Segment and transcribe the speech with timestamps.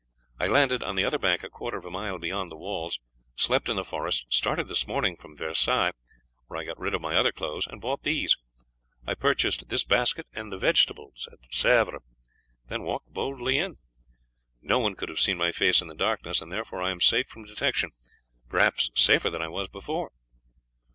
[0.39, 2.99] I landed on the other bank a quarter of a mile beyond the walls,
[3.35, 5.91] slept in the forest, started this morning from Versailles,
[6.47, 8.35] where I got rid of my other clothes and bought these.
[9.05, 11.99] I purchased this basket and the vegetables at Sèvres,
[12.65, 13.75] then walked boldly in.
[14.59, 17.27] No one could have seen my face in the darkness, and therefore I am safe
[17.27, 17.91] from detection,
[18.49, 20.11] perhaps safer than I was before."